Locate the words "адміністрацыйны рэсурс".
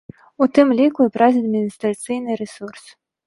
1.41-2.83